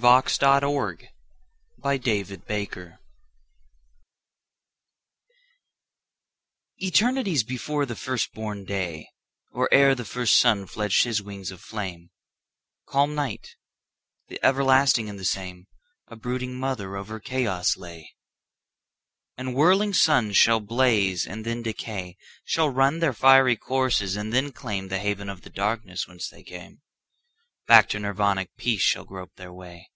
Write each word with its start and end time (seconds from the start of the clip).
1922. 0.00 1.12
Mother 1.76 1.94
Night 2.24 2.92
ETERNITIES 6.78 7.42
before 7.44 7.84
the 7.84 7.94
first 7.94 8.32
born 8.32 8.64
day, 8.64 9.08
Or 9.52 9.68
ere 9.70 9.94
the 9.94 10.06
first 10.06 10.40
sun 10.40 10.64
fledged 10.64 11.04
his 11.04 11.20
wings 11.22 11.50
of 11.50 11.60
flame, 11.60 12.08
Calm 12.88 13.14
Night, 13.14 13.56
the 14.28 14.42
everlasting 14.42 15.10
and 15.10 15.18
the 15.18 15.24
same,A 15.26 16.16
brooding 16.16 16.58
mother 16.58 16.96
over 16.96 17.20
chaos 17.20 17.76
lay. 17.76 18.14
And 19.36 19.54
whirling 19.54 19.92
suns 19.92 20.34
shall 20.34 20.60
blaze 20.60 21.26
and 21.26 21.44
then 21.44 21.60
decay, 21.60 22.16
Shall 22.42 22.70
run 22.70 23.00
their 23.00 23.12
fiery 23.12 23.56
courses 23.56 24.16
and 24.16 24.32
then 24.32 24.50
claimThe 24.50 24.96
haven 24.96 25.28
of 25.28 25.42
the 25.42 25.50
darkness 25.50 26.08
whence 26.08 26.26
they 26.30 26.42
came; 26.42 26.80
Back 27.66 27.88
to 27.90 28.00
Nirvanic 28.00 28.48
peace 28.56 28.80
shall 28.82 29.04
grope 29.04 29.34
their 29.36 29.52
way. 29.52 29.86